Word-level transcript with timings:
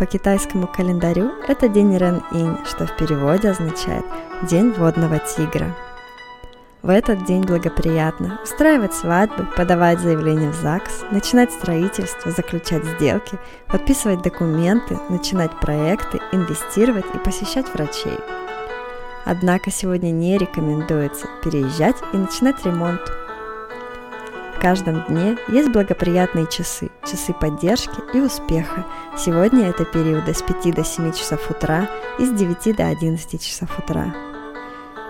По 0.00 0.06
китайскому 0.06 0.66
календарю 0.66 1.30
это 1.46 1.68
день 1.68 1.94
Рен-Инь, 1.94 2.56
что 2.64 2.86
в 2.86 2.96
переводе 2.96 3.50
означает 3.50 4.02
«День 4.48 4.72
водного 4.72 5.18
тигра». 5.18 5.76
В 6.80 6.88
этот 6.88 7.26
день 7.26 7.42
благоприятно 7.42 8.40
устраивать 8.42 8.94
свадьбы, 8.94 9.46
подавать 9.54 10.00
заявления 10.00 10.48
в 10.48 10.54
ЗАГС, 10.54 11.04
начинать 11.10 11.52
строительство, 11.52 12.30
заключать 12.30 12.82
сделки, 12.86 13.38
подписывать 13.66 14.22
документы, 14.22 14.98
начинать 15.10 15.50
проекты, 15.60 16.18
инвестировать 16.32 17.04
и 17.14 17.18
посещать 17.18 17.66
врачей. 17.74 18.18
Однако 19.26 19.70
сегодня 19.70 20.12
не 20.12 20.38
рекомендуется 20.38 21.26
переезжать 21.44 21.96
и 22.14 22.16
начинать 22.16 22.64
ремонт– 22.64 23.02
в 24.60 24.62
каждом 24.62 25.02
дне 25.08 25.38
есть 25.48 25.70
благоприятные 25.70 26.46
часы, 26.46 26.90
часы 27.10 27.32
поддержки 27.32 27.98
и 28.12 28.20
успеха. 28.20 28.84
Сегодня 29.16 29.70
это 29.70 29.86
периоды 29.86 30.34
с 30.34 30.42
5 30.42 30.74
до 30.74 30.84
7 30.84 31.12
часов 31.12 31.50
утра 31.50 31.88
и 32.18 32.26
с 32.26 32.30
9 32.30 32.76
до 32.76 32.88
11 32.88 33.42
часов 33.42 33.78
утра. 33.78 34.14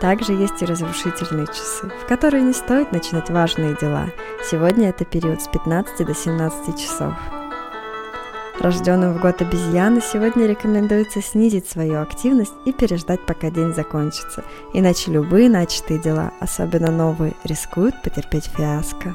Также 0.00 0.32
есть 0.32 0.60
и 0.60 0.66
разрушительные 0.66 1.46
часы, 1.46 1.88
в 2.02 2.08
которые 2.08 2.42
не 2.42 2.52
стоит 2.52 2.90
начинать 2.90 3.30
важные 3.30 3.76
дела. 3.80 4.06
Сегодня 4.50 4.88
это 4.88 5.04
период 5.04 5.40
с 5.40 5.46
15 5.46 6.04
до 6.04 6.12
17 6.12 6.76
часов. 6.76 7.14
Рожденным 8.58 9.14
в 9.14 9.20
год 9.20 9.42
обезьяны 9.42 10.00
сегодня 10.00 10.46
рекомендуется 10.46 11.22
снизить 11.22 11.68
свою 11.68 12.00
активность 12.00 12.54
и 12.64 12.72
переждать, 12.72 13.24
пока 13.24 13.50
день 13.50 13.72
закончится, 13.72 14.42
иначе 14.72 15.12
любые 15.12 15.48
начатые 15.48 16.00
дела, 16.00 16.32
особенно 16.40 16.90
новые, 16.90 17.34
рискуют 17.44 18.02
потерпеть 18.02 18.46
фиаско. 18.46 19.14